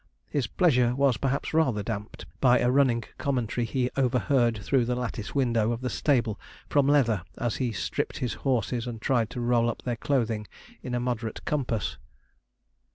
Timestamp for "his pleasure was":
0.31-1.17